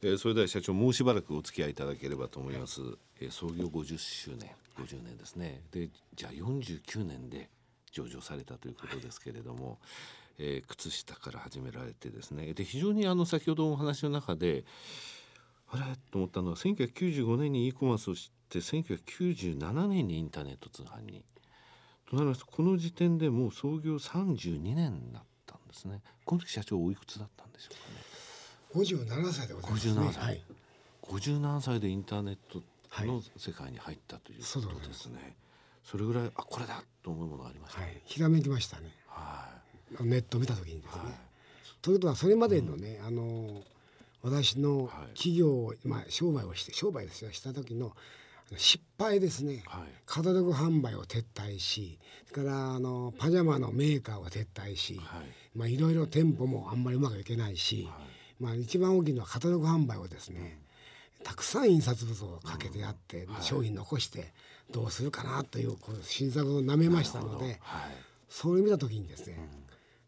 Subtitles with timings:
[0.00, 2.80] えー、それでは社長もうしばらくお付き合いいただければと思います、
[3.20, 5.60] えー、創業50周年50年ですね。
[5.72, 7.50] でじゃあ49年で
[7.90, 9.78] 上場されたということですけれども、
[10.38, 12.52] えー、靴下から始められてですね。
[12.54, 14.64] で非常にあの先ほどお話の中で
[15.70, 15.82] あれ？
[16.12, 21.24] と思ったのは1995年に e コマースを知って1997年にインターネット通販に。
[22.08, 26.00] となりますこの時点でもう創業32年だったんですね。
[26.24, 27.97] この時社長おいくつだったんでしょうかね？
[28.74, 30.44] 57歳でございます、ね、57歳、はい、
[31.02, 32.62] 57歳でインターネット
[33.04, 35.32] の世界に入ったということですね、はい、
[35.84, 39.48] それぐらいあこれだと思うものがありました、ね、はい、ひらめきましたね、は
[40.00, 41.12] い、ネットを見た時にですね、はい、
[41.80, 43.62] ということはそれまでのね、うん、あの
[44.22, 47.92] 私の企業を、まあ、商売をして商売ですよした時の
[48.56, 51.98] 失敗ですね、はい、カタログ販売を撤退し
[52.30, 55.24] それからあのパジャマのメーカーを撤退し、はい。
[55.54, 58.07] まあ、いろいろ店舗もあんまりうまくいけないし、はい
[58.40, 60.58] まあ、一番大きいのはカタログ販売をですね、
[61.18, 64.32] うん、たくさん印刷物をかけてやって、うん、商品残して
[64.70, 67.58] どうするかなというこう新作をなめましたので、はい、
[68.28, 69.48] それを見た時にですね、うん、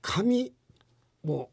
[0.00, 0.52] 紙
[1.26, 1.48] を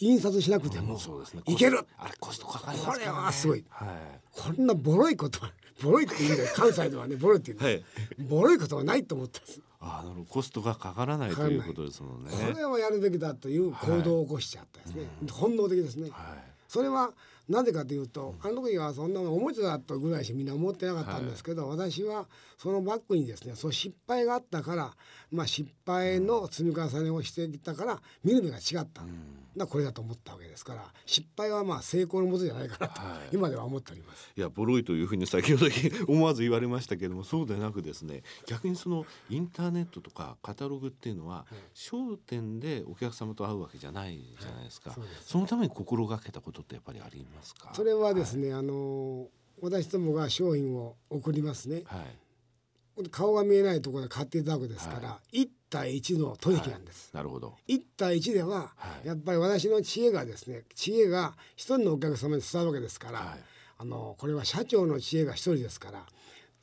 [0.00, 0.98] 印刷しなくても
[1.46, 3.88] いける、あれコストかかります、ね、これはすごい、はい、
[4.32, 6.48] こんなボロいことはボロいって言うんだよ。
[6.54, 9.60] 関西ではねボロいって言うんだよ、はい、ボロいことはないと思ったんです。
[9.80, 12.30] あのコストがかからないということですもんね。
[12.30, 17.12] これはやるべきだという行動を起こしちゃったですね、はい、本能的ですね、はい、それは
[17.48, 22.26] なぜかというと、あの時はそんなおもちゃだったぐらいしみんな思ってなかったんですけど、はい、私は
[22.58, 24.94] そのバックにですねそう失敗があったから、
[25.30, 29.02] まあ、失敗の積み重ねをしてきたから見る目が違った。
[29.02, 29.44] うん。
[29.56, 34.30] なこれだと思ったわけですから失敗はまあ成功のもとじゃないかなと、はい、今では思っております。
[34.36, 35.72] いやボロいというふうに先ほど
[36.06, 47.37] 思わず言われましたけどもそうでなくですね逆にそのインターネットとかカタログっていうのは、はい、商店でお客様と会うわけじゃないじゃないですか、はい、そそのために心がけたことってやっぱりあります？
[47.54, 47.70] か？
[47.74, 49.28] それはですね、あの
[49.60, 53.08] 私どもが商品を送りますね、はい。
[53.10, 57.54] 顔が見えないところで買っていただくですから、はい、1対1の取引なんです、はい、なるほど。
[57.68, 58.72] 1対1では、
[59.04, 63.38] やっぱり私の知恵がですね知恵が一人のお客様に伝わるわけですから、はい、
[63.78, 66.04] あのこれは社長の知恵が一人ですから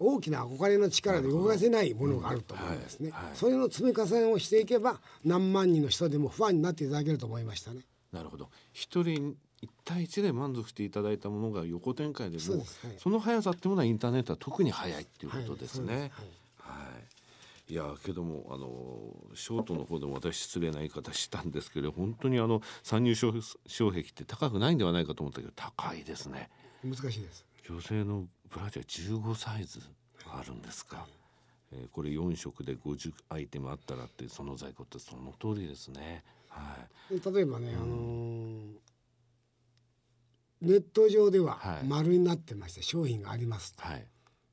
[0.00, 7.82] 大きな憧れの力で動かせないものがあると思うんですね、それの積み重ねをしていけば何万人の人でも不安になっていただけると思いましたね。
[8.12, 8.48] なるほど。
[8.72, 12.62] 一人一対一で満足していただいたものが横展開でもそ,、はい、
[12.98, 15.94] その速さっていうものはインターネットは特に速いっていうことですね。
[15.94, 16.10] はい
[17.68, 17.74] い。
[17.74, 23.42] やけどもあのショートの方でも私失礼な言い方したんですけど本当にあの参入障
[23.78, 26.50] 壁って高くないんではないかと思ったけど高いですね。
[26.84, 27.44] 難しいです。
[27.66, 29.80] 女性のブラジャー15サイズ
[30.26, 31.06] あるんですか、はい、
[31.72, 36.22] えー、これ4色で50アイテムあったらってその在庫ってその通りですね。
[36.48, 36.76] は
[37.10, 37.34] い。
[37.34, 38.64] 例えばね、うん、あのー、
[40.64, 44.06] ネット上では丸になってまして、商品があります、はい、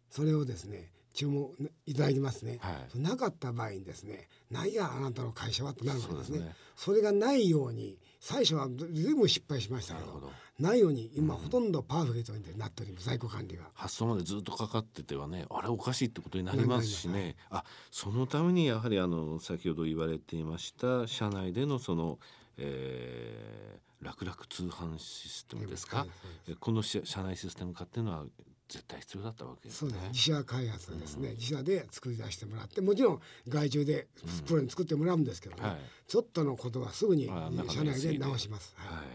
[0.10, 1.50] それをですね注文
[1.86, 6.56] いただきますね、はい、なかった場合にですね「何やあなたの会社は」となるわけですね。
[6.76, 13.64] それがないように最初は随分失敗しましたけどないように今ほとんどパーフェクトになっております在庫管理が。
[13.74, 22.20] 発送までずっとかかっててはねあれおかしいってことになりますしね、はい、あそのためにやはりあの先ほど言われていました社内でのその、
[22.58, 26.06] えー、楽々通販システムですか、は
[26.48, 28.26] い、この社内システム化っていうのは
[28.68, 29.94] 絶対必要だったわけですね。
[30.12, 34.08] 自社開発ですね、うん、自社で作り出してもらってもちろん外注で
[34.48, 37.28] プロに作ってもらうんですけどね、うんはい、ちょっとのことはすぐに
[37.70, 38.74] 社内で直します。
[38.78, 39.08] はい、わ、はい、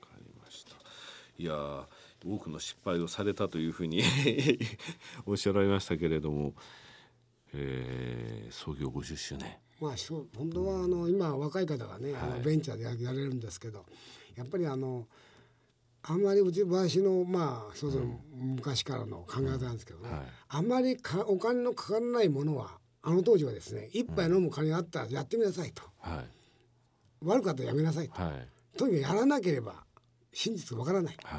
[0.00, 0.72] かりました。
[1.38, 1.86] いや
[2.24, 4.02] 多くの失敗をされたというふうに
[5.26, 6.54] おっしゃられましたけれども、
[7.52, 9.65] えー、創業50周年。
[9.80, 13.84] まあそう本当はあの、今若い方がね、あのベンチャーでやれるんですけど
[14.34, 15.06] やっぱりあの。
[16.08, 20.20] あんまりうち私のまあそうそう昔からの考え方なんですけどね、はい、
[20.50, 26.24] あんまりかお金のかからないものはあの当時はですね一杯飲む金があったらやってみなさいと、はい、
[27.24, 29.84] 悪かったらやめなさいと、はい、とにかくやらなければ
[30.32, 31.38] 真実がわからない、は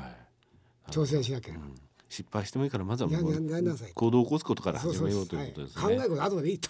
[0.90, 1.64] い、挑戦しなければ。
[1.64, 5.84] うん失敗してもいいからまずは行動を起こすことから始めようということですね。
[5.84, 6.70] 考えること後でいいと、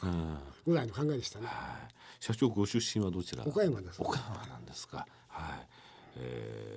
[0.66, 1.48] ぐらいの考えでしたね。
[2.20, 3.46] 社長ご出身はどちら？
[3.46, 4.02] 岡山です。
[4.02, 5.06] 岡山なんですか。
[5.28, 5.68] はい。
[6.20, 6.77] え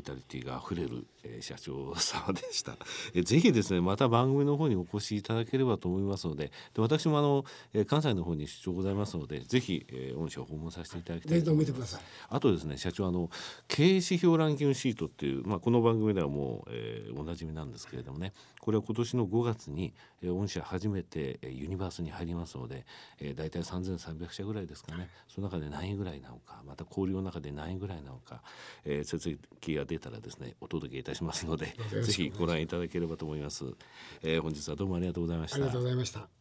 [0.00, 2.76] イタリティがあふれる、えー、社長様でした、
[3.14, 11.98] えー、ぜひですねまた番組の方にお越しいただければと思いますのでで私もあの、えー、関西の方に出張ございますのでぜひ、えー、御社を訪問させていただきたいと思います。
[12.28, 13.30] あとですね社長あの
[13.68, 22.84] 経営指標ランキングシートっていう、まあ、この番組ではもう、えー、おなじみなんですけれどもねこれは今年の5月に、えー、御社初めて、えー、ユニバースに入りますので、
[23.18, 25.08] えー、大体3300社ぐらいですかね。
[25.28, 28.42] その中で何位ぐらいなのかまた交流の中で何位ぐらいなのか、
[28.84, 33.64] えー、設計が出たらですねお届けいたしますのでぜひご覧いただければと思います、
[34.22, 35.56] えー、本日はどうもありがとうございました。
[35.56, 36.39] ありがとうございました